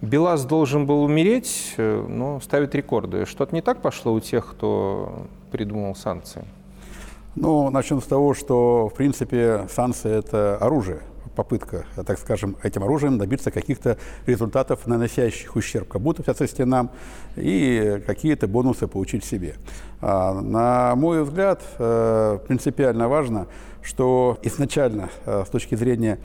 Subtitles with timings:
[0.00, 3.26] БелАЗ должен был умереть, э, но ставит рекорды.
[3.26, 6.44] Что-то не так пошло у тех, кто придумал санкции?
[7.34, 11.00] Ну, начнем с того, что, в принципе, санкции– это оружие
[11.38, 13.96] попытка, так скажем, этим оружием добиться каких-то
[14.26, 16.90] результатов, наносящих ущерб как будто в стенам,
[17.36, 19.54] и какие-то бонусы получить себе.
[20.00, 23.46] А, на мой взгляд, э, принципиально важно,
[23.82, 26.18] что изначально, э, с точки зрения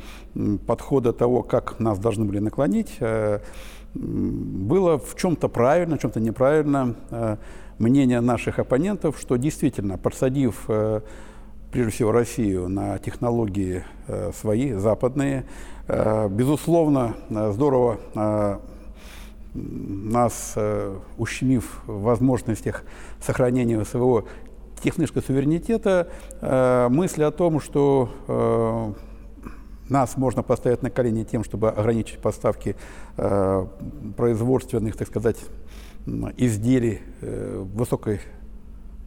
[0.65, 3.39] подхода того, как нас должны были наклонить, э,
[3.93, 6.95] было в чем-то правильно, в чем-то неправильно
[7.77, 10.67] мнение наших оппонентов, что действительно, подсадив
[11.73, 15.43] прежде всего Россию на технологии э, свои, западные.
[15.87, 18.61] Э, безусловно, э, здорово
[19.55, 20.57] нас
[21.19, 22.83] ущемив в возможностях
[23.21, 24.25] сохранения своего
[24.81, 26.07] технического суверенитета,
[26.89, 28.95] мысли о том, что
[29.89, 32.75] нас можно поставить на колени тем, чтобы ограничить поставки
[33.15, 35.37] производственных, так сказать,
[36.37, 38.21] изделий высокой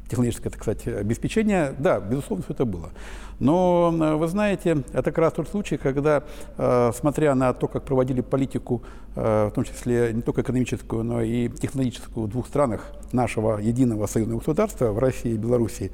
[0.08, 2.90] технологическое, так сказать, обеспечение, да, безусловно, все это было.
[3.38, 6.22] Но, вы знаете, это как раз тот случай, когда,
[6.56, 8.82] э, смотря на то, как проводили политику,
[9.14, 14.06] э, в том числе не только экономическую, но и технологическую в двух странах нашего единого
[14.06, 15.92] союзного государства, в России и Белоруссии,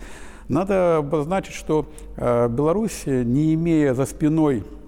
[0.49, 4.82] надо обозначить, что э, Беларусь, не имея за спиной Э,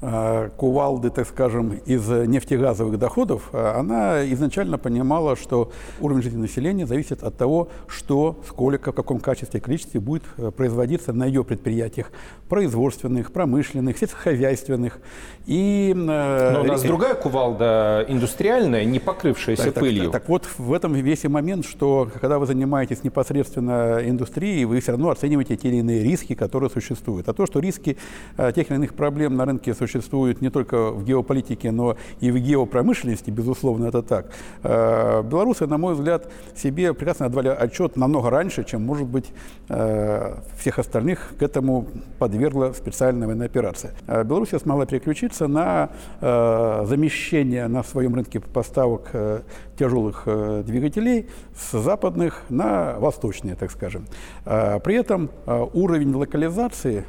[0.00, 7.24] кувалды, так скажем, из нефтегазовых доходов, э, она изначально понимала, что уровень жизни населения зависит
[7.24, 12.12] от того, что, сколько, в каком качестве, количестве будет э, производиться на ее предприятиях
[12.48, 15.00] производственных, промышленных, сельскохозяйственных.
[15.46, 20.04] И, Но у нас другая кувалда индустриальная, не покрывшаяся так, пылью.
[20.04, 24.64] Так, так, так вот в этом весь и момент, что когда вы занимаетесь непосредственно индустрией,
[24.64, 27.28] вы все равно оцениваете те или иные риски, которые существуют.
[27.28, 27.98] А то, что риски
[28.36, 32.38] тех или иных проблем на рынке существуют, существует не только в геополитике, но и в
[32.38, 34.26] геопромышленности, безусловно, это так.
[34.62, 39.32] Э, белорусы, на мой взгляд, себе прекрасно отдавали отчет намного раньше, чем, может быть,
[39.68, 41.86] э, всех остальных к этому
[42.18, 43.92] подвергла специальная военная операция.
[44.06, 49.10] Э, Беларусь смогла переключиться на замещение на своем рынке поставок
[49.78, 50.24] тяжелых
[50.64, 54.04] двигателей с западных на восточные, так скажем.
[54.44, 57.04] При этом уровень локализации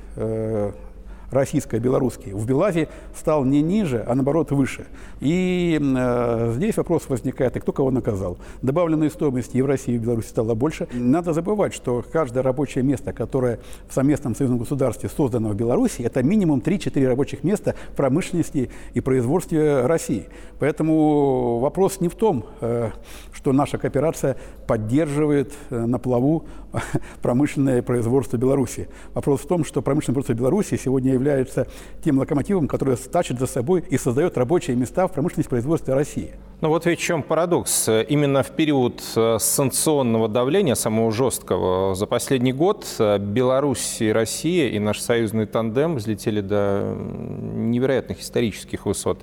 [1.32, 4.86] российско-белорусский, в Белазе стал не ниже, а наоборот выше.
[5.20, 8.38] И э, здесь вопрос возникает, и кто кого наказал.
[8.62, 10.88] Добавленной стоимости и в России, и в Беларуси стало больше.
[10.94, 16.24] Надо забывать, что каждое рабочее место, которое в совместном союзном государстве создано в Беларуси, это
[16.24, 20.28] минимум 3-4 рабочих места в промышленности и производстве России.
[20.60, 22.92] Поэтому вопрос не в том, э,
[23.34, 24.36] что наша кооперация
[24.68, 26.46] поддерживает э, на плаву
[27.22, 28.90] промышленное производство Беларуси.
[29.14, 31.68] Вопрос в том, что промышленное производство Беларуси сегодня является
[32.04, 36.34] тем локомотивом, который тащит за собой и создает рабочие места в промышленности производства России.
[36.62, 37.88] Ну вот ведь в чем парадокс.
[37.88, 44.68] Именно в период э, санкционного давления, самого жесткого, за последний год э, Беларусь и Россия
[44.70, 49.22] и наш союзный тандем взлетели до невероятных исторических высот.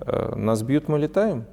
[0.00, 1.46] Э, нас бьют, мы летаем?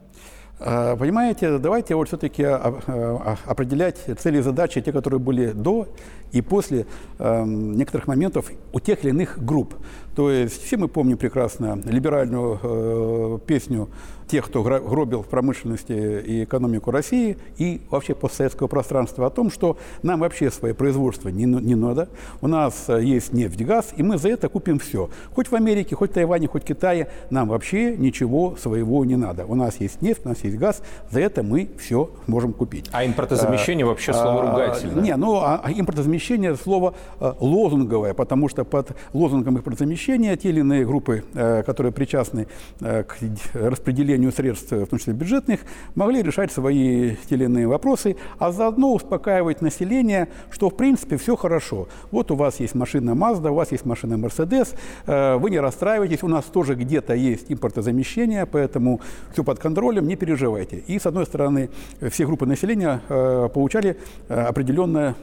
[0.58, 5.88] Понимаете, давайте вот все-таки определять цели и задачи, те, которые были до
[6.32, 6.86] и после
[7.20, 9.74] некоторых моментов у тех или иных групп.
[10.16, 13.90] То есть все мы помним прекрасно либеральную э, песню
[14.28, 19.78] тех, кто гробил в промышленности и экономику России и вообще постсоветского пространства о том, что
[20.04, 22.10] нам вообще свое производство не, не надо,
[22.42, 25.10] у нас э, есть нефть, газ, и мы за это купим все.
[25.34, 29.46] Хоть в Америке, хоть в Тайване, хоть в Китае, нам вообще ничего своего не надо.
[29.46, 30.82] У нас есть нефть, у нас есть газ,
[31.12, 32.90] за это мы все можем купить.
[32.92, 35.04] А импортозамещение а, вообще слово ругательное?
[35.04, 40.60] Не, ну а, а импортозамещение слово а, лозунговое, потому что под лозунгом импортозамещения те или
[40.60, 42.48] иные группы, которые причастны
[42.80, 43.18] к
[43.54, 45.60] распределению распределению средств, в том числе бюджетных,
[45.96, 51.88] могли решать свои те вопросы, а заодно успокаивать население, что в принципе все хорошо.
[52.12, 56.24] Вот у вас есть машина Mazda, у вас есть машина Mercedes, э, вы не расстраивайтесь,
[56.24, 59.02] у нас тоже где-то есть импортозамещение, поэтому
[59.34, 60.78] все под контролем, не переживайте.
[60.88, 61.70] И с одной стороны,
[62.10, 63.98] все группы населения э, получали
[64.30, 65.16] э, определенную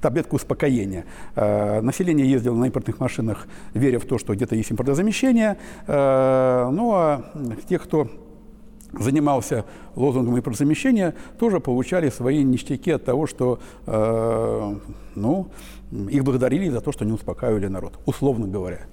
[0.00, 1.04] таблетку успокоения.
[1.36, 5.56] Население ездило на импортных машинах, веря в то, что где-то есть импортозамещение,
[5.86, 7.24] ну а
[7.68, 8.06] те, кто
[8.92, 9.64] занимался
[9.96, 14.74] лозунгом и просовмещения, тоже получали свои ништяки от того, что э,
[15.16, 15.48] ну,
[16.08, 18.86] их благодарили за то, что не успокаивали народ, условно говоря.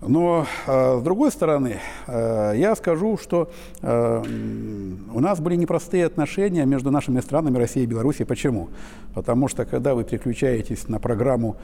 [0.00, 1.76] Но э, с другой стороны,
[2.08, 3.50] э, я скажу, что
[3.82, 4.22] э,
[5.14, 8.26] у нас были непростые отношения между нашими странами, Россией и Белоруссией.
[8.26, 8.68] Почему?
[9.14, 11.56] Потому что когда вы переключаетесь на программу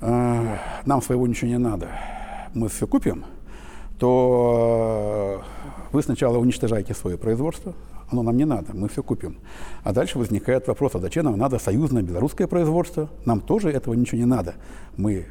[0.00, 1.88] э, «нам своего ничего не надо,
[2.54, 3.24] мы все купим»,
[3.98, 5.42] то
[5.92, 7.74] вы сначала уничтожаете свое производство,
[8.10, 9.38] оно нам не надо, мы все купим.
[9.82, 13.08] А дальше возникает вопрос, а зачем нам надо союзное белорусское производство?
[13.24, 14.54] Нам тоже этого ничего не надо.
[14.96, 15.26] Мы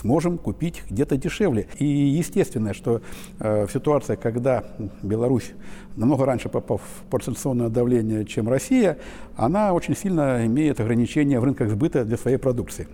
[0.00, 1.68] сможем купить где-то дешевле.
[1.78, 3.02] И естественно, что
[3.38, 4.64] э, в ситуации, когда
[5.02, 5.52] Беларусь
[5.96, 8.98] намного раньше попав в порционное давление, чем Россия,
[9.36, 12.88] она очень сильно имеет ограничения в рынках сбыта для своей продукции.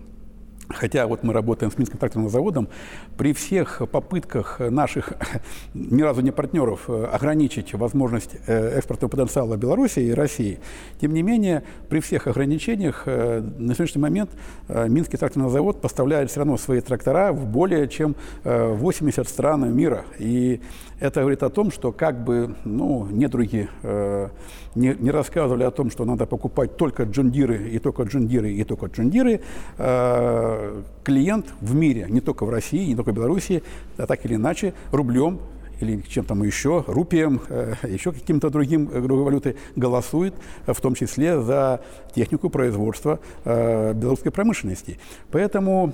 [0.71, 2.69] Хотя вот мы работаем с Минским тракторным заводом,
[3.17, 5.13] при всех попытках наших
[5.75, 10.61] ни разу не партнеров э, ограничить возможность э, экспортного потенциала Беларуси и России,
[11.01, 14.31] тем не менее, при всех ограничениях э, на сегодняшний момент
[14.69, 18.15] Минский тракторный завод поставляет все равно свои трактора в более чем
[18.45, 20.05] 80 стран мира.
[20.19, 20.61] И
[21.01, 24.29] это говорит о том, что как бы ну, недруги э,
[24.75, 28.87] не, не рассказывали о том, что надо покупать только джундиры и только джундиры и только
[28.87, 29.41] джундиры,
[29.79, 30.58] э,
[31.05, 33.63] клиент в мире, не только в России, не только в Беларуси,
[33.97, 35.41] а так или иначе рублем
[35.81, 40.35] или чем там еще, рупием, э, еще каким-то другим э, другой валютой, голосует,
[40.67, 41.81] э, в том числе за
[42.15, 44.99] технику производства белорусской промышленности.
[45.31, 45.93] Поэтому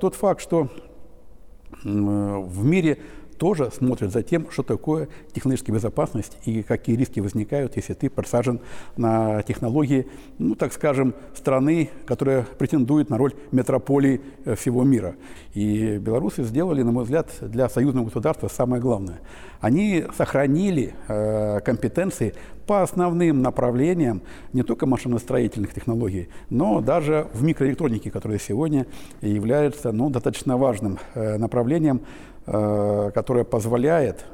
[0.00, 0.68] тот факт, что
[1.82, 2.98] в мире
[3.40, 8.60] тоже смотрят за тем, что такое технологическая безопасность и какие риски возникают, если ты подсажен
[8.98, 10.06] на технологии,
[10.38, 15.14] ну, так скажем, страны, которая претендует на роль метрополии э, всего мира.
[15.54, 19.20] И белорусы сделали, на мой взгляд, для союзного государства самое главное.
[19.60, 22.34] Они сохранили э, компетенции
[22.66, 24.22] по основным направлениям
[24.52, 28.86] не только машиностроительных технологий, но даже в микроэлектронике, которая сегодня
[29.22, 32.02] является ну, достаточно важным э, направлением
[32.46, 34.24] которая позволяет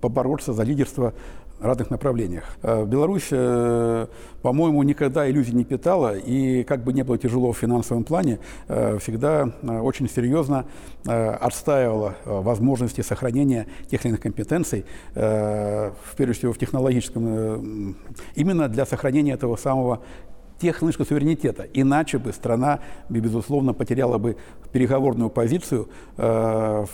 [0.00, 1.12] побороться за лидерство
[1.60, 2.44] в разных направлениях.
[2.62, 4.06] Э, Беларусь, э,
[4.42, 9.50] по-моему, никогда иллюзий не питала, и как бы не было тяжело в финансовом плане, всегда
[9.62, 10.64] очень серьезно
[11.04, 17.96] отстаивала возможности сохранения тех или иных компетенций, прежде всего в технологическом,
[18.34, 20.00] именно для сохранения этого самого
[20.58, 21.66] технического суверенитета.
[21.74, 24.36] Иначе бы страна, безусловно, потеряла бы
[24.72, 26.88] переговорную позицию в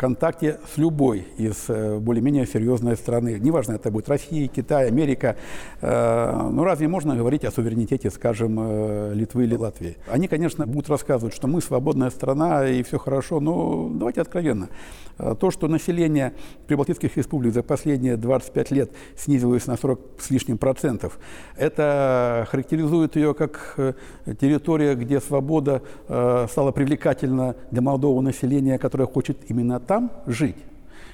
[0.00, 3.38] контакте с любой из э, более-менее серьезной страны.
[3.38, 5.36] Неважно, это будет Россия, Китай, Америка.
[5.82, 9.98] Э, ну, разве можно говорить о суверенитете, скажем, э, Литвы или Латвии?
[10.10, 14.70] Они, конечно, будут рассказывать, что мы свободная страна и все хорошо, но давайте откровенно.
[15.38, 16.32] То, что население
[16.66, 21.18] прибалтийских республик за последние 25 лет снизилось на 40 с лишним процентов,
[21.58, 23.76] это характеризует ее как
[24.40, 30.54] территория, где свобода стала привлекательна для молодого населения, которое хочет именно там жить.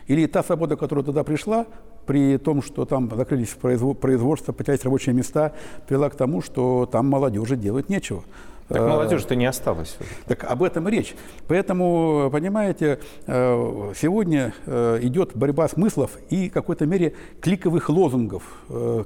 [0.06, 1.64] Или та свобода, которая туда пришла,
[2.04, 5.54] при том, что там закрылись производства, потерялись рабочие места,
[5.88, 8.22] привела к тому, что там молодежи делать нечего.
[8.68, 9.96] Так э, молодежи-то не осталось.
[10.26, 11.14] Так об этом и речь.
[11.46, 18.42] Поэтому, понимаете, э, сегодня э, идет борьба смыслов и в какой-то мере кликовых лозунгов.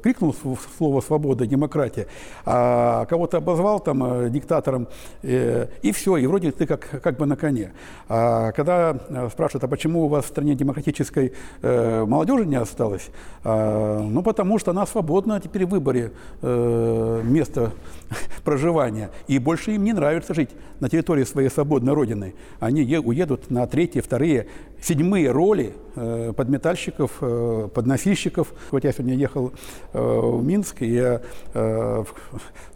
[0.02, 0.34] Крикнул
[0.76, 2.06] слово «свобода», «демократия»,
[2.44, 4.88] а кого-то обозвал там диктатором,
[5.22, 7.72] и все, и вроде ты как, как бы на коне.
[8.08, 8.96] А когда
[9.30, 13.08] спрашивают, а почему у вас в стране демократической молодежи не осталось?
[13.44, 17.72] А, ну, потому что она свободна теперь в выборе места
[18.44, 19.10] проживания.
[19.28, 22.34] И больше им не нравится жить на территории своей свободной родины.
[22.60, 24.46] Они уедут на третьи, вторые,
[24.80, 28.54] седьмые роли э, подметальщиков, э, подносильщиков.
[28.70, 29.52] Вот я сегодня ехал
[29.92, 31.20] э, в Минск, и я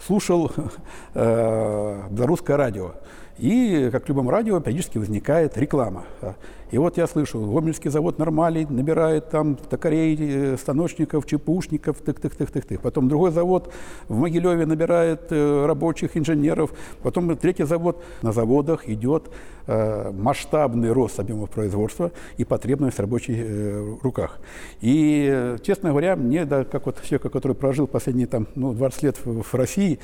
[0.04, 0.50] слушал
[1.14, 2.94] белорусское радио.
[3.38, 6.04] И, как в любом радио, периодически возникает реклама.
[6.74, 12.80] И вот я слышу, Гомельский завод нормальный, набирает там токарей, э, станочников, чепушников, тык-тык-тык-тык-тык.
[12.80, 13.72] Потом другой завод
[14.08, 16.72] в Могилеве набирает э, рабочих, инженеров.
[17.00, 18.02] Потом третий завод.
[18.22, 19.30] На заводах идет
[19.68, 24.40] э, масштабный рост объемов производства и потребность в рабочих руках.
[24.80, 29.16] И, честно говоря, мне, да, как вот человека, который прожил последние там, ну, 20 лет
[29.24, 30.00] в России,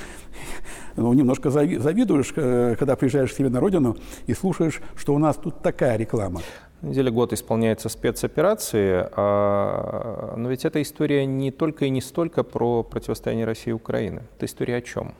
[1.00, 5.36] ну, немножко завидуешь, э, когда приезжаешь к себе на родину и слушаешь, что у нас
[5.36, 6.42] тут такая реклама.
[6.82, 10.34] На год исполняется спецоперации, а...
[10.36, 14.22] но ведь эта история не только и не столько про противостояние России и Украины.
[14.36, 15.14] Это история о чем?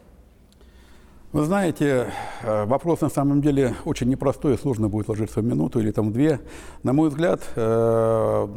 [1.33, 2.09] Вы знаете,
[2.43, 6.41] э, вопрос на самом деле очень непростой, сложно будет ложиться в минуту или там две.
[6.83, 8.49] На мой взгляд, э,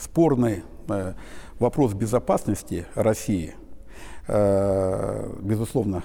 [0.00, 0.64] спорный
[1.58, 3.54] вопрос безопасности России,
[4.26, 6.02] безусловно,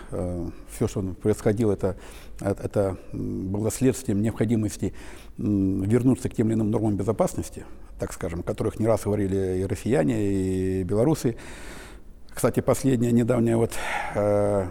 [0.69, 1.95] все, что происходило, это,
[2.41, 4.93] это было следствием необходимости
[5.37, 7.65] вернуться к тем или иным нормам безопасности,
[7.97, 11.37] так скажем, о которых не раз говорили и россияне, и белорусы.
[12.33, 13.73] Кстати, последняя недавняя вот,
[14.15, 14.67] э,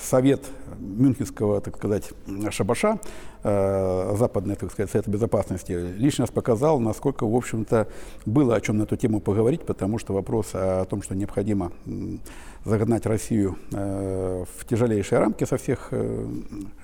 [0.00, 0.44] совет
[0.78, 2.10] Мюнхенского, так сказать,
[2.50, 2.98] шабаша,
[3.42, 7.88] э, западный, так сказать, Совет Безопасности, лично раз показал, насколько, в общем-то,
[8.24, 11.72] было о чем на эту тему поговорить, потому что вопрос о том, что необходимо
[12.64, 16.26] загнать Россию э, в тяжелейшие рамки со всех э,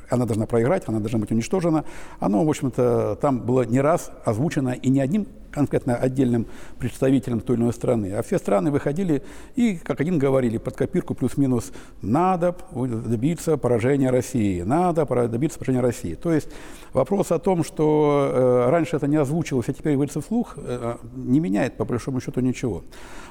[0.09, 1.85] она должна проиграть, она должна быть уничтожена.
[2.21, 6.47] Оно, в общем-то, там было не раз озвучено и не одним конкретно отдельным
[6.79, 9.23] представителем той или иной страны, а все страны выходили
[9.55, 16.15] и, как один говорили, под копирку плюс-минус «надо добиться поражения России», «надо добиться поражения России».
[16.15, 16.49] То есть
[16.93, 21.41] вопрос о том, что э, раньше это не озвучивалось, а теперь говорится вслух, э, не
[21.41, 22.83] меняет по большому счету ничего.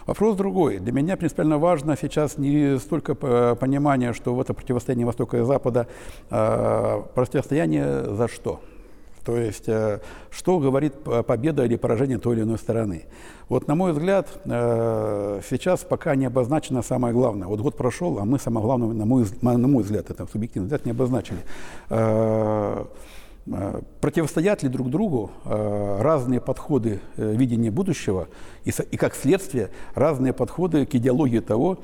[0.06, 0.80] Вопрос другой.
[0.80, 5.88] Для меня принципиально важно сейчас не столько понимание, что в это противостояние Востока и Запада
[6.30, 8.62] э, противостояние за что–
[9.24, 10.00] то есть, э,
[10.30, 10.94] что говорит
[11.28, 13.06] победа или поражение той или иной стороны.
[13.50, 17.48] Вот, на мой взгляд, э, сейчас пока не обозначено самое главное.
[17.48, 20.86] Вот год прошел, а мы самое главное, на мой, на мой взгляд, это субъективный взгляд,
[20.86, 21.40] не обозначили.
[23.48, 28.28] Э, противостоят ли друг другу э, разные подходы э, видения будущего
[28.66, 31.80] и как следствие разные подходы к идеологии того,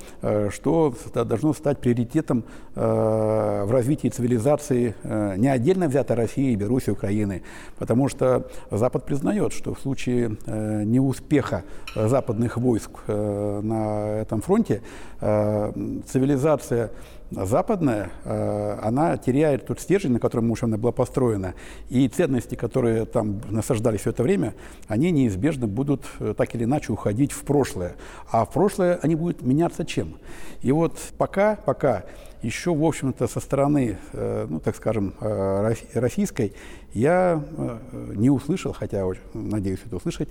[0.50, 4.94] что должно стать приоритетом в развитии цивилизации
[5.36, 7.42] не отдельно взятой России, Беларуси, Украины,
[7.78, 11.64] потому что Запад признает, что в случае неуспеха
[11.96, 14.82] западных войск на этом фронте
[15.18, 16.90] цивилизация
[17.30, 21.54] западная, э, она теряет тот стержень, на котором, может, она была построена,
[21.88, 24.54] и ценности, которые там насаждали все это время,
[24.86, 27.96] они неизбежно будут э, так или иначе уходить в прошлое.
[28.30, 30.18] А в прошлое они будут меняться чем?
[30.62, 32.04] И вот пока, пока
[32.42, 35.14] еще, в общем-то, со стороны, э, ну, так скажем,
[35.94, 36.52] российской,
[36.94, 37.42] я
[38.14, 39.04] не услышал, хотя
[39.34, 40.28] надеюсь это услышать,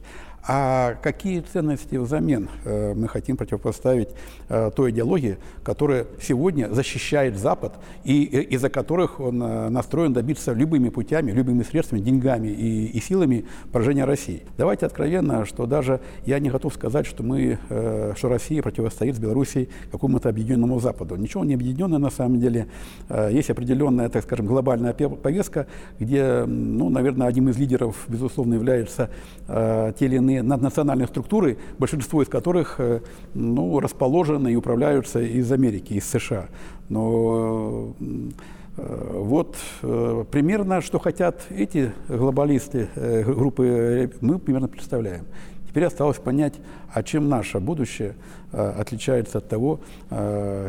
[0.47, 4.09] а какие ценности взамен э, мы хотим противопоставить
[4.47, 7.73] э, той идеологии, которая сегодня защищает Запад
[8.05, 13.45] и из-за которых он э, настроен добиться любыми путями, любыми средствами, деньгами и, и силами
[13.73, 14.43] поражения России.
[14.57, 19.69] Давайте откровенно, что даже я не готов сказать, что мы, что Россия противостоит с Белоруссией
[19.91, 21.15] какому-то объединенному Западу.
[21.15, 22.67] Ничего не объединенное на самом деле.
[23.09, 25.67] Есть определенная, так скажем, глобальная повестка,
[25.99, 29.09] где, ну, наверное, одним из лидеров, безусловно, являются
[29.47, 33.01] те или иные наднациональные структуры, большинство из которых э,
[33.33, 36.47] ну, расположены и управляются из Америки, из США.
[36.89, 42.89] Но э, вот э, примерно, что хотят эти глобалисты
[43.25, 45.25] группы, мы примерно представляем.
[45.67, 46.55] Теперь осталось понять,
[46.93, 48.15] а чем наше будущее
[48.51, 49.79] отличается от того,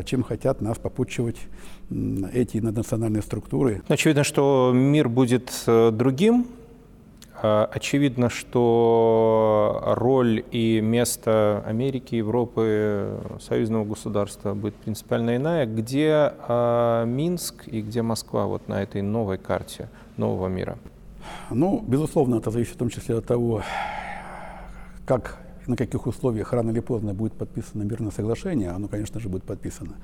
[0.05, 1.37] чем хотят нас попутчивать
[2.33, 3.81] эти наднациональные структуры.
[3.87, 6.45] Очевидно, что мир будет другим,
[7.41, 15.65] а, очевидно, что роль и место Америки, Европы, союзного государства будет принципиально иная.
[15.65, 19.87] Где а, Минск и где Москва вот на этой новой карте
[20.17, 20.77] нового мира?
[21.49, 23.61] Ну, безусловно, это зависит в том числе от того,
[25.09, 29.43] как на каких условиях рано или поздно будет подписано мирное соглашение, оно, конечно же, будет
[29.43, 29.95] подписано.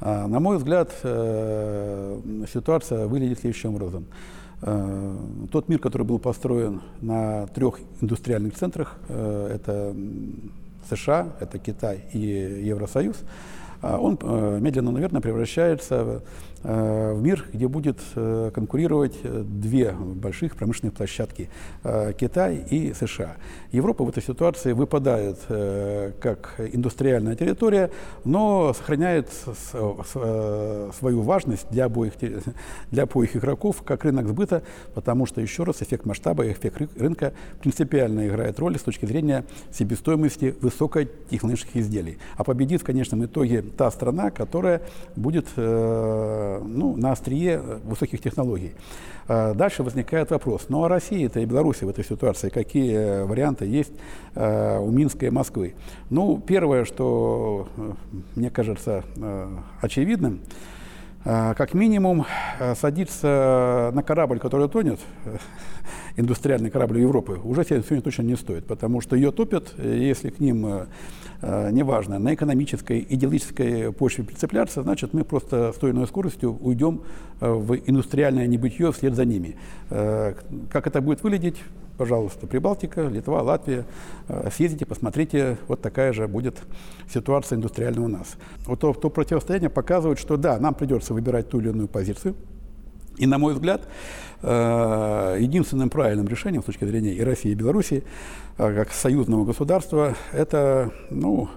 [0.00, 2.20] А, на мой взгляд, э,
[2.52, 4.06] ситуация выглядит следующим образом.
[4.62, 5.16] Э,
[5.52, 9.94] тот мир, который был построен на трех индустриальных центрах, э, это
[10.90, 13.18] США, это Китай и Евросоюз,
[13.82, 14.18] он
[14.60, 16.22] медленно, наверное, превращается
[16.62, 21.48] в мир, где будет э, конкурировать э, две больших промышленных площадки–
[22.18, 23.36] Китай и США.
[23.72, 25.38] Европа в этой ситуации выпадает
[26.20, 27.90] как индустриальная территория,
[28.24, 32.12] но сохраняет свою важность для обоих,
[32.90, 34.62] для обоих игроков как рынок сбыта,
[34.94, 39.44] потому что, еще раз, эффект масштаба и эффект рынка принципиально играет роль с точки зрения
[39.72, 42.18] себестоимости высокотехнологических изделий.
[42.36, 44.82] А победит в конечном итоге та страна, которая
[45.16, 45.46] будет
[46.58, 48.72] ну, на острие высоких технологий.
[49.32, 53.92] А дальше возникает вопрос, ну а Россия-то и Беларусь в этой ситуации, какие варианты есть
[54.34, 55.76] э, у Минска и Москвы?
[56.10, 57.92] Ну, первое, что э,
[58.34, 59.48] мне кажется э,
[59.80, 60.40] очевидным,
[61.22, 62.24] как минимум
[62.76, 65.00] садиться на корабль, который тонет,
[66.16, 70.86] индустриальный корабль Европы, уже сегодня точно не стоит, потому что ее топят, если к ним
[71.42, 77.02] Э, неважно, на экономической, идеологической почве прицепляться, значит, мы просто с той иной скоростью уйдем
[77.40, 79.56] э, в индустриальное небытие вслед за ними.
[79.88, 80.34] Э,
[80.70, 81.56] как это будет выглядеть?
[81.96, 83.84] Пожалуйста, Прибалтика, Литва, Латвия,
[84.50, 86.56] съездите, посмотрите, вот такая же будет
[87.12, 88.38] ситуация индустриальная у нас.
[88.66, 92.36] Вот то, то противостояние показывает, что да, нам придется выбирать ту или иную позицию,
[93.16, 93.88] и, на мой взгляд,
[94.42, 98.04] единственным правильным решением с точки зрения и России, и Белоруссии,
[98.56, 101.50] как союзного государства, это ну,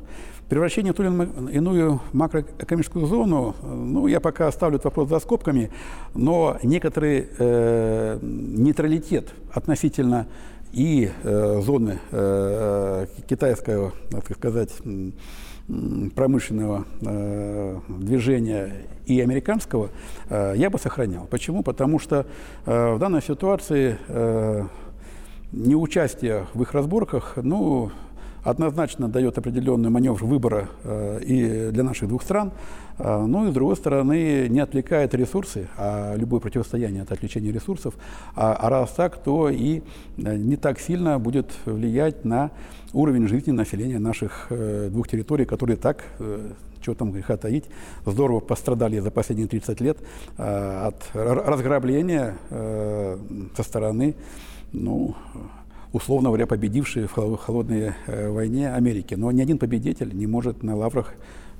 [0.53, 5.71] Превращение в ту или иную макроэкономическую зону, ну, я пока оставлю этот вопрос за скобками,
[6.13, 10.27] но некоторый э, нейтралитет относительно
[10.71, 14.69] и э, зоны э, китайского, так сказать,
[16.15, 18.73] промышленного э, движения
[19.05, 19.89] и американского
[20.29, 21.25] э, я бы сохранял.
[21.25, 21.63] Почему?
[21.63, 22.25] Потому что
[22.65, 24.67] э, в данной ситуации э,
[25.51, 27.91] неучастие в их разборках, ну,
[28.43, 32.51] однозначно дает определенный маневр выбора э, и для наших двух стран.
[32.99, 37.95] Э, ну и, с другой стороны, не отвлекает ресурсы, а любое противостояние– это отвлечение ресурсов.
[38.35, 39.81] А, а раз так, то и
[40.17, 42.51] э, не так сильно будет влиять на
[42.93, 47.65] уровень жизни населения наших э, двух территорий, которые так, э, что там греха таить,
[48.05, 49.97] здорово пострадали за последние 30 лет
[50.37, 53.17] э, от разграбления э,
[53.55, 54.15] со стороны,
[54.71, 55.15] ну,
[55.93, 59.15] условно говоря, победившей в холодной э, войне Америки.
[59.15, 61.13] Но ни один победитель не может на лаврах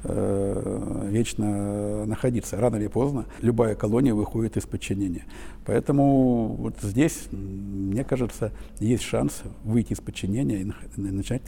[0.04, 2.58] э, вечно находиться.
[2.58, 5.26] Рано или поздно любая колония выходит из подчинения.
[5.66, 11.44] Поэтому вот здесь, мне кажется, есть шанс выйти из подчинения и начать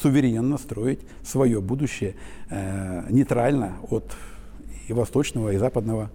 [0.00, 2.14] суверенно строить свое будущее
[2.50, 4.16] э, нейтрально от
[4.88, 6.10] и восточного, и западного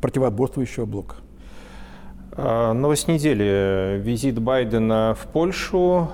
[0.00, 1.16] противоборствующего блока.
[2.32, 3.98] А, новость недели.
[4.00, 6.08] Визит Байдена в Польшу.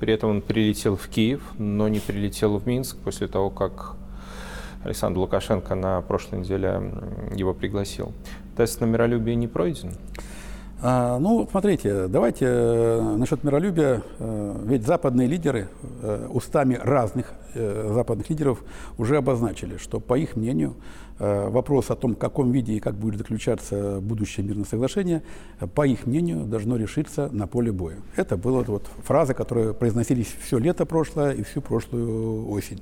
[0.00, 3.96] При этом он прилетел в Киев, но не прилетел в Минск после того, как
[4.84, 6.80] Александр Лукашенко на прошлой неделе
[7.34, 8.12] его пригласил.
[8.56, 9.92] Тест на миролюбие не пройден?
[10.80, 14.02] А, ну, смотрите, давайте э, насчет миролюбия.
[14.20, 15.68] Э, ведь западные лидеры
[16.02, 18.62] э, устами разных западных лидеров
[18.98, 20.76] уже обозначили, что, по их мнению,
[21.18, 25.22] вопрос о том, в каком виде и как будет заключаться будущее мирное соглашение,
[25.74, 27.96] по их мнению, должно решиться на поле боя.
[28.16, 32.80] Это была вот фраза, которая произносились все лето прошлое и всю прошлую осень.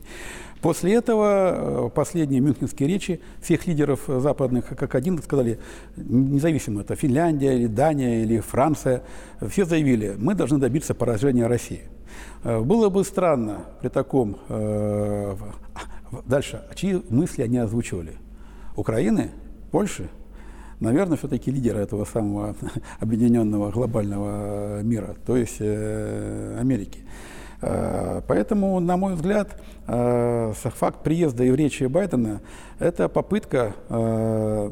[0.60, 5.58] После этого э, последние мюнхенские речи всех лидеров западных, как один, сказали,
[5.96, 9.02] независимо, это Финляндия или Дания или Франция,
[9.48, 11.82] все заявили, мы должны добиться поражения России.
[12.42, 14.38] Э, было бы странно при таком...
[16.24, 18.12] Дальше, чьи мысли они озвучивали?
[18.76, 19.30] Украины,
[19.70, 20.08] Польши,
[20.80, 22.54] наверное, все-таки лидеры этого самого
[23.00, 27.00] объединенного глобального мира, то есть э, Америки.
[27.62, 32.40] Э, поэтому, на мой взгляд, э, факт приезда и в речи Байдена–
[32.78, 34.70] это попытка э,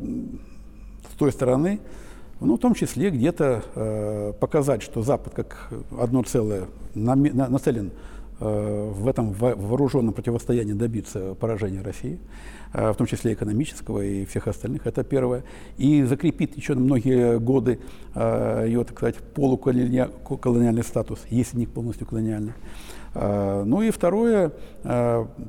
[1.12, 1.80] с той стороны,
[2.40, 6.64] ну, в том числе где-то э, показать, что Запад как одно целое
[6.94, 12.18] нацелен э, в этом вооруженном противостоянии добиться поражения России.
[12.74, 15.44] Э, в том числе экономического и всех остальных, это первое.
[15.78, 17.78] И закрепит еще на многие годы
[18.14, 22.52] э, ее, так сказать, полуколониальный статус, если не полностью колониальный.
[23.14, 24.53] Э, ну и второе,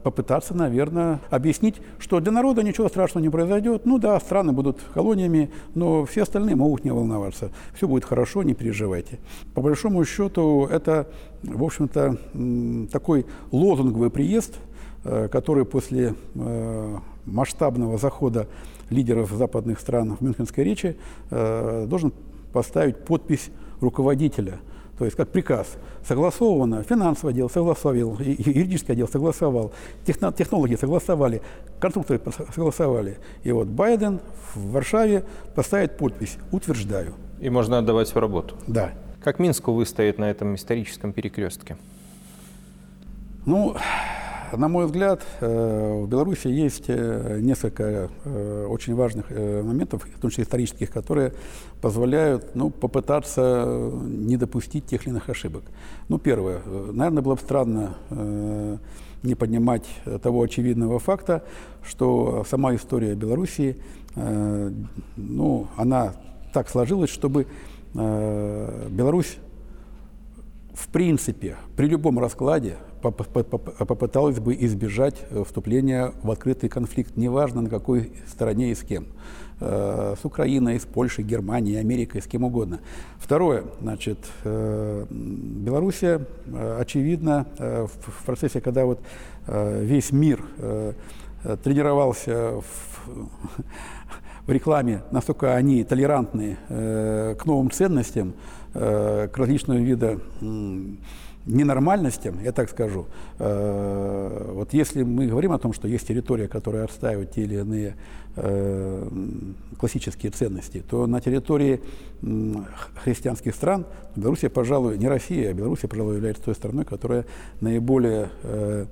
[0.04, 3.86] попытаться, наверное, объяснить, что для народа ничего страшного не произойдет.
[3.86, 7.52] Ну да, страны будут колониями, но все остальные могут не волноваться.
[7.74, 9.20] Все будет хорошо, не переживайте.
[9.54, 11.08] По большому счету, это,
[11.44, 14.56] в общем-то, такой лозунговый приезд,
[15.04, 16.16] который после
[17.26, 18.48] масштабного захода
[18.90, 20.98] лидеров западных стран в Мюнхенской речи
[21.32, 22.14] э, должен
[22.54, 23.50] поставить подпись
[23.82, 24.60] руководителя.
[24.98, 25.68] То есть как приказ.
[26.08, 29.74] Согласовано, финансовый отдел согласовал, юридический отдел согласовал,
[30.06, 31.42] техно, технологи согласовали,
[31.80, 32.22] конструкторы
[32.54, 33.18] согласовали.
[33.44, 34.22] И вот Байден
[34.54, 37.14] в Варшаве поставит подпись «Утверждаю».
[37.42, 38.56] И можно отдавать в работу.
[38.68, 38.92] Да.
[39.22, 41.78] Как Минску выстоит на этом историческом перекрестке?
[43.46, 43.76] Ну,
[44.58, 50.30] на мой взгляд, э, в Беларуси есть э, несколько э, очень важных моментов, в том
[50.30, 51.34] числе исторических, которые
[51.82, 55.64] позволяют ну, попытаться не допустить тех или иных ошибок.
[56.10, 56.62] Ну, первое.
[56.92, 57.96] Наверное, было бы странно
[59.24, 59.86] не поднимать
[60.22, 61.44] того очевидного факта,
[61.84, 63.78] что сама история Белоруссии,
[65.16, 66.14] ну, она
[66.54, 67.48] так сложилась, чтобы
[67.94, 69.38] Беларусь
[70.74, 72.78] в принципе при любом раскладе
[73.12, 79.08] попыталась бы избежать э, вступления в открытый конфликт, неважно на какой стороне и с кем.
[79.60, 82.80] Э, с Украиной, с Польшей, Германией, Америкой, с кем угодно.
[83.18, 86.26] Второе, значит, э, Белоруссия,
[86.80, 89.00] очевидно, в процессе, когда вот
[89.48, 90.44] весь мир
[91.64, 93.08] тренировался в,
[94.48, 98.34] в рекламе, насколько они толерантны к новым ценностям,
[98.74, 100.20] к различного вида
[101.46, 103.06] ненормальностям, я так скажу.
[103.40, 107.96] Э, вот если мы говорим о том, что есть территория, которая отстаивает те или иные
[108.36, 109.08] э,
[109.78, 111.82] классические ценности, то на территории
[113.04, 117.26] христианских стран Белоруссия, пожалуй, не Россия, а Белоруссия, пожалуй, является той страной, которая
[117.62, 118.86] наиболее э,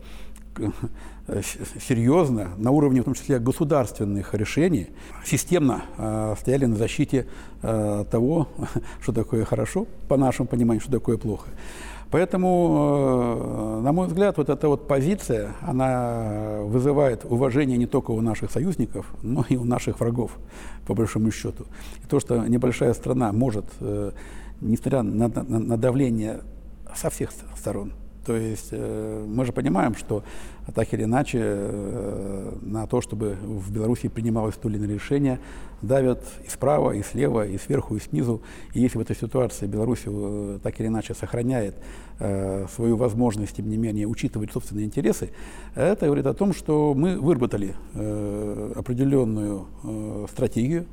[1.87, 4.89] серьезно, на уровне в том числе государственных решений,
[5.25, 7.27] системно э, стояли на защите
[7.61, 8.49] э, того,
[9.01, 11.49] что такое хорошо, по нашему пониманию, что такое плохо.
[12.13, 18.21] Поэтому, э, на мой взгляд, вот эта вот позиция, она вызывает уважение не только у
[18.21, 20.37] наших союзников, но и у наших врагов,
[20.85, 21.65] по большому счету.
[22.03, 24.11] И то, что небольшая страна может, э,
[24.61, 26.41] несмотря на, на, на давление
[26.95, 27.93] со всех сторон,
[28.25, 30.23] то есть э, мы же понимаем, что
[30.73, 35.39] так или иначе э, на то, чтобы в Беларуси принималось то или иное решение,
[35.81, 38.41] давят и справа, и слева, и сверху, и снизу.
[38.73, 41.75] И если в этой ситуации Беларусь э, так или иначе сохраняет
[42.75, 45.31] свою возможность, тем не менее, учитывать собственные интересы,
[45.75, 47.75] это говорит о том, что мы выработали
[48.75, 49.65] определенную
[50.29, 50.85] стратегию,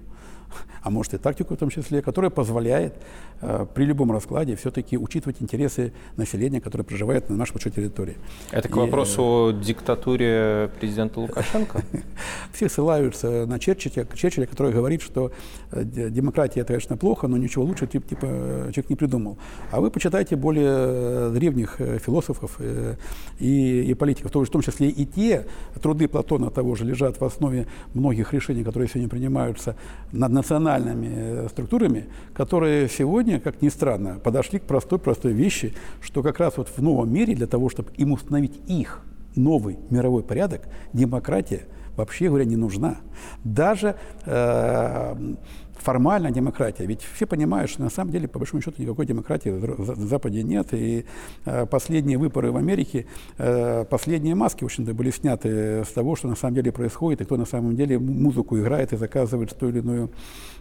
[0.82, 2.94] а может и тактику в том числе, которая позволяет
[3.40, 8.16] э, при любом раскладе все-таки учитывать интересы населения, которое проживает на нашей большой территории.
[8.50, 11.82] Это к вопросу и, о диктатуре президента Лукашенко?
[12.52, 15.32] Все ссылаются на Черчилля, Черчилля, который говорит, что
[15.72, 18.26] э, демократия, это, конечно, плохо, но ничего лучше типа, типа
[18.72, 19.38] человек не придумал.
[19.70, 22.96] А вы почитайте более э, древних э, философов э,
[23.38, 25.46] и, и политиков, в том числе и те
[25.82, 29.76] труды Платона того же лежат в основе многих решений, которые сегодня принимаются
[30.12, 36.40] над национальными э, структурами, которые сегодня, как ни странно, подошли к простой-простой вещи, что как
[36.40, 39.02] раз вот в новом мире для того, чтобы им установить их
[39.36, 42.96] новый мировой порядок, демократия вообще говоря не нужна.
[43.44, 45.34] Даже э,
[45.82, 46.86] формальная демократия.
[46.86, 50.72] Ведь все понимают, что на самом деле, по большому счету, никакой демократии в Западе нет.
[50.72, 51.04] И
[51.44, 53.06] э, последние выборы в Америке,
[53.38, 57.24] э, последние маски, в общем-то, были сняты с того, что на самом деле происходит, и
[57.24, 60.10] кто на самом деле музыку играет и заказывает ту или иную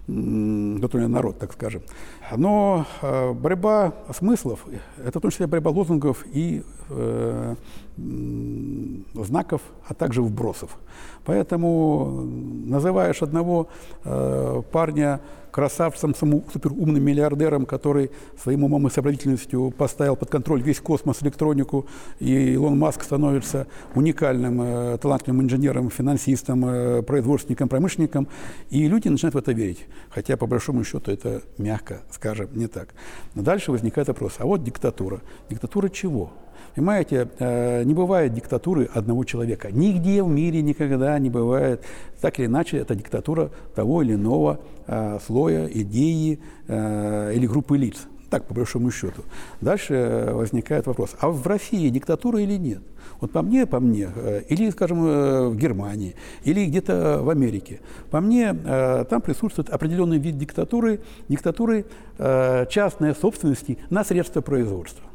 [0.08, 1.82] тот или иной народ, так скажем.
[2.36, 4.66] Но э, борьба смыслов–
[5.06, 7.56] это в том числе борьба лозунгов и э,
[9.14, 10.78] знаков, а также вбросов.
[11.26, 12.24] Поэтому
[12.66, 13.68] называешь одного
[14.04, 15.09] э, парня
[15.52, 21.88] красавцем, суперумным миллиардером, который своим умом и сообразительностью поставил под контроль весь космос, электронику,
[22.20, 28.28] и Илон Маск становится уникальным, э, талантливым инженером, финансистом, э, производственником, промышленником,
[28.70, 29.86] и люди начинают в это верить.
[30.10, 32.90] Хотя, по большому счету, это мягко, скажем, не так.
[33.36, 35.22] Но дальше возникает вопрос, а вот диктатура.
[35.50, 36.32] Диктатура чего?
[36.76, 39.70] Понимаете, э, не бывает диктатуры одного человека.
[39.72, 41.84] Нигде в мире никогда не бывает.
[42.22, 48.08] Так или иначе, это диктатура того или иного э, слоя, идеи э, или группы лиц.
[48.30, 49.24] Так, по большому счету.
[49.60, 52.84] Дальше возникает вопрос, а в России диктатура или нет?
[53.22, 54.08] Вот по мне, по мне,
[54.50, 55.02] или, скажем,
[55.50, 61.86] в Германии, или где-то в Америке, по мне, там присутствует определенный вид диктатуры, диктатуры
[62.20, 65.09] частной собственности на средства производства.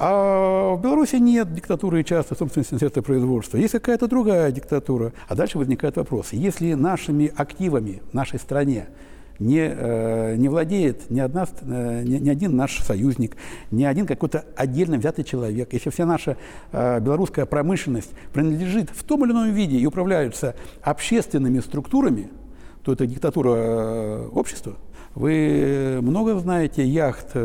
[0.00, 3.56] А в Беларуси нет диктатуры и часто собственности средства производства.
[3.56, 5.12] Есть какая-то другая диктатура.
[5.26, 6.28] А дальше возникает вопрос.
[6.32, 8.86] Если нашими активами в нашей стране
[9.40, 13.36] не, э, не владеет ни, одна, э, ни, ни один наш союзник,
[13.72, 16.36] ни один какой-то отдельно взятый человек, если вся наша
[16.70, 22.30] э, белорусская промышленность принадлежит в том или ином виде и управляются общественными структурами,
[22.84, 24.74] то это диктатура э, общества.
[25.14, 27.36] Вы много знаете яхт,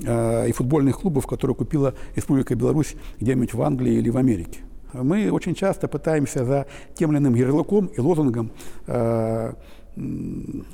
[0.00, 4.60] и футбольных клубов, которые купила Республика Беларусь где-нибудь в Англии или в Америке.
[4.92, 8.50] Мы очень часто пытаемся за тем или иным ярлыком и лозунгом
[8.86, 9.52] э,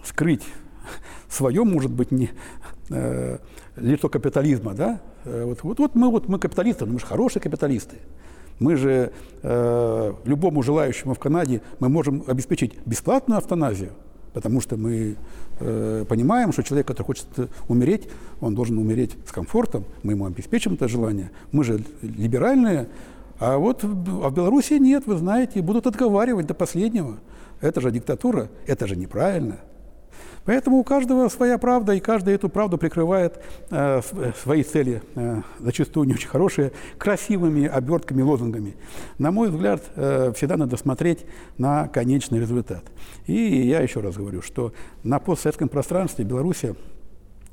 [0.05, 0.45] скрыть
[1.29, 2.31] свое, может быть, не
[2.91, 3.39] э,
[3.77, 5.01] лицо капитализма, да?
[5.25, 7.97] Э, вот, вот, вот мы вот мы капиталисты, но мы же хорошие капиталисты.
[8.59, 9.13] Мы же
[9.43, 13.91] э, любому желающему в Канаде мы можем обеспечить бесплатную автоназию,
[14.37, 15.17] потому что мы
[15.61, 17.27] э, понимаем, что человек, который хочет
[17.69, 18.07] умереть,
[18.43, 21.31] он должен умереть с комфортом, мы ему обеспечим это желание.
[21.53, 22.87] Мы же либеральные,
[23.39, 27.17] а вот а в Беларуси нет, вы знаете, будут отговаривать до последнего.
[27.63, 29.57] Это же диктатура, это же неправильно.
[30.47, 34.01] Поэтому у каждого своя правда, и каждый эту правду прикрывает э,
[34.43, 38.77] свои цели, э, зачастую не очень хорошие, красивыми обертками, лозунгами.
[39.19, 41.27] На мой взгляд, э, всегда надо смотреть
[41.59, 42.85] на конечный результат.
[43.27, 46.77] И я еще раз говорю, что на постсоветском пространстве Беларуси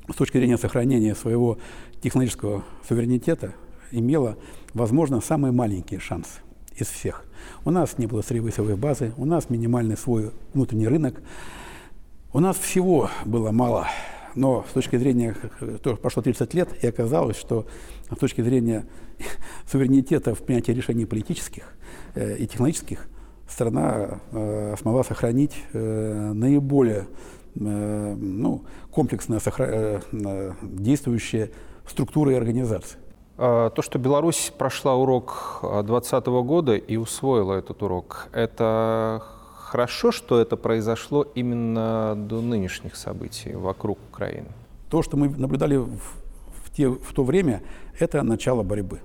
[0.08, 1.58] с точки зрения сохранения своего
[2.00, 3.54] технологического суверенитета
[3.90, 4.36] имела,
[4.72, 6.28] возможно, самый маленький шанс
[6.76, 7.24] из всех.
[7.64, 11.22] У нас не было сырьевой базы, у нас минимальный свой внутренний рынок,
[12.34, 13.86] у нас всего было мало
[14.34, 15.36] Но с точки зрения,
[15.82, 17.66] то прошло 30 лет, и оказалось, что
[18.10, 18.86] с точки зрения
[19.70, 21.62] суверенитета в принятии решений политических
[22.16, 23.06] э, и технологических,
[23.48, 27.06] страна э, смогла сохранить э, наиболее
[27.54, 31.52] э, ну, комплексно сохра- э, действующие
[31.86, 32.98] структуры и организации.
[33.36, 39.22] А, то, что Беларусь прошла урок 2020 года и усвоила этот урок, это
[39.74, 44.46] хорошо, что это произошло именно до нынешних событий вокруг Украины?
[44.88, 45.98] То, что мы наблюдали в,
[46.64, 47.60] в, те, в то время,
[47.98, 49.00] это начало борьбы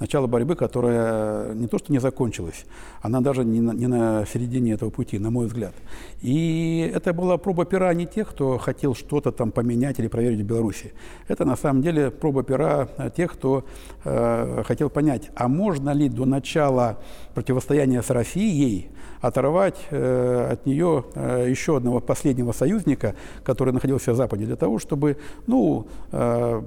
[0.00, 2.64] начало борьбы, которая не то что не закончилась,
[3.02, 5.74] она даже не на, не на середине этого пути, на мой взгляд.
[6.22, 10.44] И это была проба пера не тех, кто хотел что-то там поменять или проверить в
[10.44, 10.92] Беларуси.
[11.28, 13.64] Это на самом деле проба пера тех, кто
[14.04, 16.98] э, хотел понять, а можно ли до начала
[17.34, 24.16] противостояния с Россией оторвать э, от нее э, еще одного последнего союзника, который находился в
[24.16, 26.62] Западе, для того, чтобы ну, э,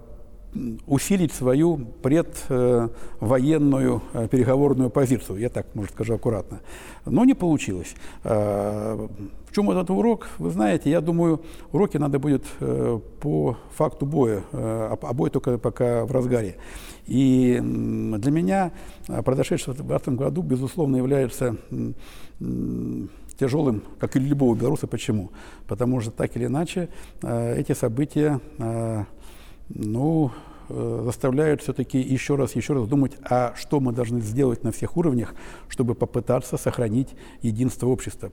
[0.86, 6.60] усилить свою предвоенную э, переговорную позицию, я так, может, скажу аккуратно.
[7.06, 7.96] Но не получилось.
[8.24, 9.08] Э,
[9.50, 10.28] в чем этот урок?
[10.38, 11.42] Вы знаете, я думаю,
[11.72, 16.56] уроки надо будет э, по факту боя, а бой только пока в разгаре.
[17.08, 18.72] И для меня
[19.24, 21.56] произошедшее в этом году, безусловно, является
[23.40, 24.88] тяжелым, как и любого белоруса.
[24.88, 25.32] Почему?
[25.68, 26.90] Потому что так или иначе
[27.24, 28.40] эти события
[29.70, 30.30] ну, э,
[30.70, 35.34] заставляют все-таки еще раз, еще раз думать, а что мы должны сделать на всех уровнях,
[35.70, 37.10] чтобы попытаться сохранить
[37.42, 38.26] единство общества.